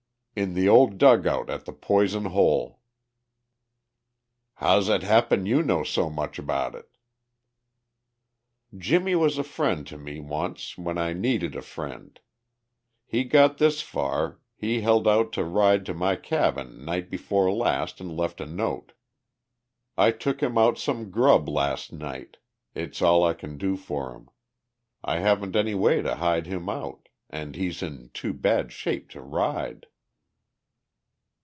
"In 0.33 0.53
the 0.53 0.69
old 0.69 0.97
dugout 0.97 1.49
at 1.49 1.65
the 1.65 1.73
Poison 1.73 2.23
Hole." 2.25 2.79
"How's 4.55 4.87
it 4.87 5.03
happen 5.03 5.45
you 5.45 5.61
know 5.61 5.83
so 5.83 6.09
much 6.09 6.39
about 6.39 6.73
it?" 6.73 6.87
"Jimmie 8.75 9.13
was 9.13 9.37
a 9.37 9.43
friend 9.43 9.85
to 9.87 9.97
me 9.97 10.21
once 10.21 10.77
when 10.77 10.97
I 10.97 11.11
needed 11.11 11.53
a 11.53 11.61
friend. 11.61 12.17
He 13.05 13.25
got 13.25 13.57
this 13.57 13.81
far, 13.81 14.39
he 14.55 14.79
held 14.79 15.05
out 15.05 15.33
to 15.33 15.43
ride 15.43 15.85
to 15.87 15.93
my 15.93 16.15
cabin 16.15 16.85
night 16.85 17.09
before 17.09 17.51
last 17.51 17.99
and 17.99 18.15
left 18.15 18.39
a 18.39 18.45
note. 18.47 18.93
I 19.97 20.11
took 20.11 20.41
him 20.41 20.57
out 20.57 20.77
some 20.77 21.11
grub 21.11 21.49
last 21.49 21.91
night. 21.91 22.37
It's 22.73 23.01
all 23.01 23.25
I 23.25 23.33
can 23.33 23.57
do 23.57 23.75
for 23.75 24.15
him; 24.15 24.29
I 25.03 25.19
haven't 25.19 25.57
any 25.57 25.75
way 25.75 26.01
to 26.01 26.15
hide 26.15 26.47
him 26.47 26.69
out. 26.69 27.09
And 27.29 27.53
he's 27.57 27.83
in 27.83 28.11
too 28.13 28.31
bad 28.31 28.71
shape 28.71 29.09
to 29.09 29.21
ride." 29.21 29.87